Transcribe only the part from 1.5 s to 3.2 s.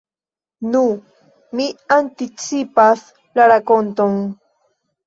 mi anticipas